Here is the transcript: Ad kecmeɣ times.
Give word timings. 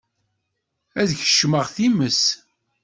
Ad 1.01 1.09
kecmeɣ 1.19 1.65
times. 1.75 2.21